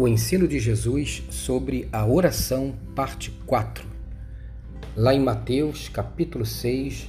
[0.00, 3.86] O ensino de Jesus sobre a oração, parte 4.
[4.96, 7.06] Lá em Mateus, capítulo 6,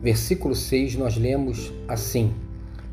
[0.00, 2.32] versículo 6, nós lemos assim: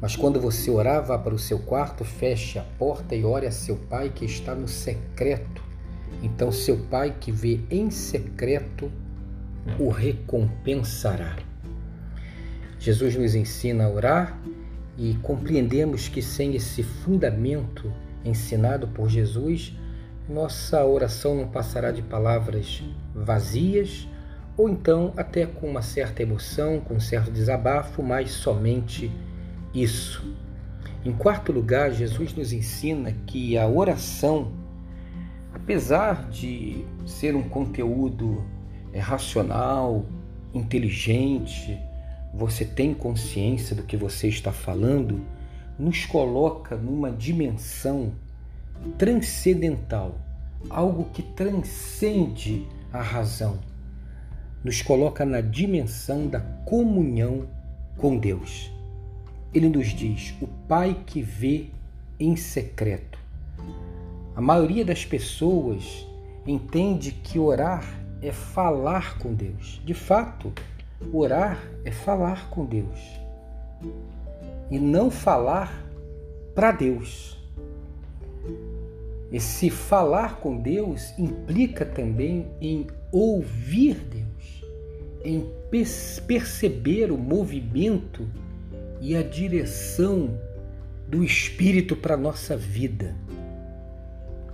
[0.01, 3.51] Mas quando você orar, vá para o seu quarto, feche a porta e ore a
[3.51, 5.61] seu pai que está no secreto.
[6.23, 8.91] Então, seu pai que vê em secreto
[9.77, 11.37] o recompensará.
[12.79, 14.41] Jesus nos ensina a orar
[14.97, 17.93] e compreendemos que sem esse fundamento
[18.25, 19.73] ensinado por Jesus,
[20.27, 24.07] nossa oração não passará de palavras vazias
[24.57, 29.11] ou então até com uma certa emoção, com um certo desabafo, mas somente
[29.73, 30.35] isso.
[31.03, 34.53] Em quarto lugar, Jesus nos ensina que a oração,
[35.53, 38.43] apesar de ser um conteúdo
[38.91, 40.05] é, racional,
[40.53, 41.77] inteligente,
[42.33, 45.21] você tem consciência do que você está falando,
[45.77, 48.13] nos coloca numa dimensão
[48.97, 50.15] transcendental,
[50.69, 53.59] algo que transcende a razão.
[54.63, 57.47] Nos coloca na dimensão da comunhão
[57.97, 58.71] com Deus.
[59.53, 61.67] Ele nos diz: o Pai que vê
[62.19, 63.19] em secreto.
[64.35, 66.05] A maioria das pessoas
[66.45, 67.85] entende que orar
[68.21, 69.81] é falar com Deus.
[69.85, 70.51] De fato,
[71.13, 72.99] Orar é falar com Deus
[74.69, 75.85] e não falar
[76.53, 77.37] para Deus.
[79.31, 84.63] Esse falar com Deus implica também em ouvir Deus,
[85.23, 88.27] em perceber o movimento
[89.01, 90.39] e a direção
[91.07, 93.15] do Espírito para a nossa vida.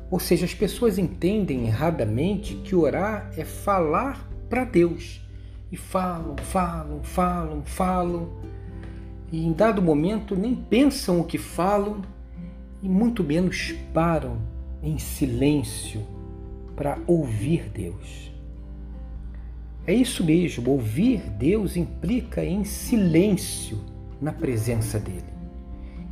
[0.09, 5.21] Ou seja, as pessoas entendem erradamente que orar é falar para Deus
[5.71, 8.29] e falam, falam, falam, falam,
[9.31, 12.01] e em dado momento nem pensam o que falam
[12.81, 14.37] e muito menos param
[14.83, 16.01] em silêncio
[16.75, 18.31] para ouvir Deus.
[19.85, 23.79] É isso mesmo, ouvir Deus implica em silêncio
[24.21, 25.31] na presença dele.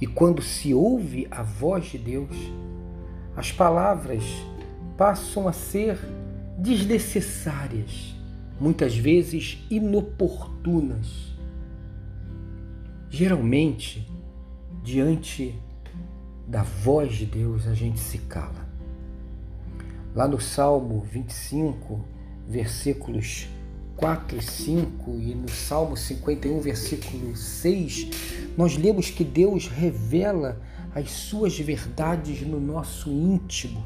[0.02, 2.35] E quando se ouve a voz de Deus,
[3.35, 4.24] as palavras
[4.97, 6.00] passam a ser
[6.58, 8.16] desnecessárias
[8.59, 11.28] muitas vezes inoportunas.
[13.12, 14.08] Geralmente,
[14.84, 15.59] diante
[16.47, 18.70] da voz de Deus, a gente se cala.
[20.16, 22.06] Lá no Salmo 25,
[22.47, 23.47] versículos
[23.96, 28.08] 4 e 5 e no Salmo 51, versículo 6,
[28.56, 30.62] nós lemos que Deus revela
[30.94, 33.84] as suas verdades no nosso íntimo,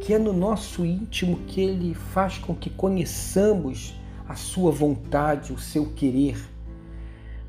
[0.00, 3.94] que é no nosso íntimo que ele faz com que conheçamos
[4.28, 6.38] a sua vontade, o seu querer.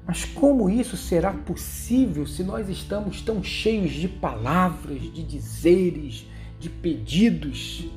[0.05, 6.27] Mas como isso será possível se nós estamos tão cheios de palavras, de dizeres,
[6.59, 7.89] de pedidos?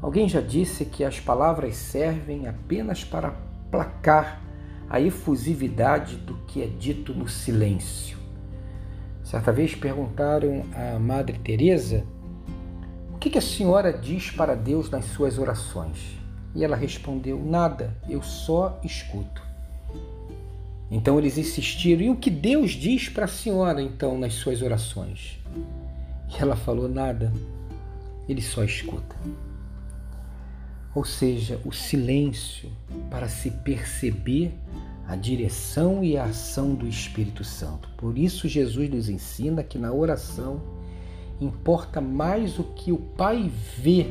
[0.00, 3.32] Alguém já disse que as palavras servem apenas para
[3.70, 4.42] placar
[4.88, 8.18] a efusividade do que é dito no silêncio.
[9.22, 12.04] Certa vez perguntaram à Madre Teresa
[13.12, 16.18] o que a senhora diz para Deus nas suas orações.
[16.54, 19.49] E ela respondeu: Nada, eu só escuto.
[20.90, 25.38] Então eles insistiram: E o que Deus diz para a senhora então nas suas orações?
[26.28, 27.32] E ela falou: Nada,
[28.28, 29.16] ele só escuta.
[30.94, 32.68] Ou seja, o silêncio
[33.08, 34.52] para se perceber
[35.06, 37.88] a direção e a ação do Espírito Santo.
[37.96, 40.62] Por isso, Jesus nos ensina que na oração
[41.40, 44.06] importa mais o que o Pai vê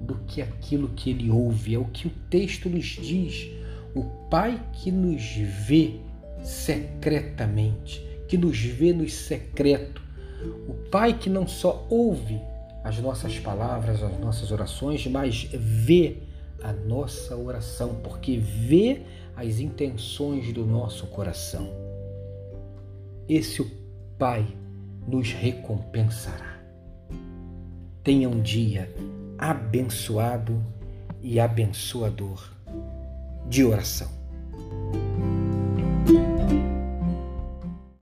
[0.00, 1.74] do que aquilo que ele ouve.
[1.74, 3.50] É o que o texto nos diz.
[3.96, 5.98] O Pai que nos vê
[6.42, 10.02] secretamente, que nos vê no secreto.
[10.68, 12.38] O Pai que não só ouve
[12.84, 16.18] as nossas palavras, as nossas orações, mas vê
[16.62, 19.00] a nossa oração, porque vê
[19.34, 21.66] as intenções do nosso coração.
[23.26, 23.70] Esse o
[24.18, 24.46] Pai
[25.08, 26.60] nos recompensará.
[28.04, 28.94] Tenha um dia
[29.38, 30.62] abençoado
[31.22, 32.55] e abençoador
[33.48, 34.25] de oração.